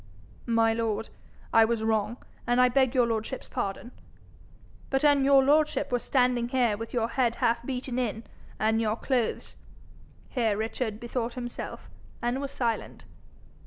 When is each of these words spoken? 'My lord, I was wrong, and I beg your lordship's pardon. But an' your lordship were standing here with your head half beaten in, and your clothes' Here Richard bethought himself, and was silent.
'My 0.47 0.73
lord, 0.73 1.09
I 1.53 1.63
was 1.63 1.83
wrong, 1.83 2.17
and 2.47 2.59
I 2.59 2.69
beg 2.69 2.95
your 2.95 3.05
lordship's 3.05 3.47
pardon. 3.47 3.91
But 4.89 5.05
an' 5.05 5.23
your 5.23 5.43
lordship 5.43 5.91
were 5.91 5.99
standing 5.99 6.49
here 6.49 6.75
with 6.75 6.91
your 6.91 7.07
head 7.09 7.35
half 7.35 7.63
beaten 7.63 7.99
in, 7.99 8.23
and 8.57 8.81
your 8.81 8.95
clothes' 8.95 9.57
Here 10.29 10.57
Richard 10.57 10.99
bethought 10.99 11.35
himself, 11.35 11.87
and 12.19 12.41
was 12.41 12.49
silent. 12.49 13.05